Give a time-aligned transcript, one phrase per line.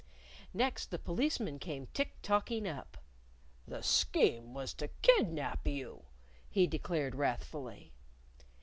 [0.55, 2.97] Next, the Policeman came tick tocking up.
[3.67, 6.05] "The scheme was to kidnap you,"
[6.49, 7.93] he declared wrathfully.